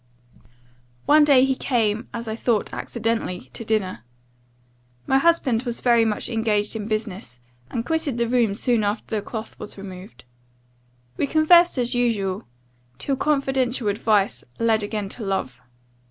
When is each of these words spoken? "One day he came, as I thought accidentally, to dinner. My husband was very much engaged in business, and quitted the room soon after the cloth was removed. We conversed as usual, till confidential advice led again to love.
"One 1.05 1.23
day 1.23 1.45
he 1.45 1.53
came, 1.53 2.07
as 2.11 2.27
I 2.27 2.35
thought 2.35 2.73
accidentally, 2.73 3.51
to 3.53 3.63
dinner. 3.63 4.03
My 5.05 5.19
husband 5.19 5.61
was 5.61 5.79
very 5.81 6.05
much 6.05 6.27
engaged 6.27 6.75
in 6.75 6.87
business, 6.87 7.39
and 7.69 7.85
quitted 7.85 8.17
the 8.17 8.27
room 8.27 8.55
soon 8.55 8.83
after 8.83 9.15
the 9.15 9.21
cloth 9.21 9.59
was 9.59 9.77
removed. 9.77 10.23
We 11.17 11.27
conversed 11.27 11.77
as 11.77 11.93
usual, 11.93 12.47
till 12.97 13.15
confidential 13.15 13.89
advice 13.89 14.43
led 14.57 14.81
again 14.81 15.07
to 15.09 15.23
love. 15.23 15.61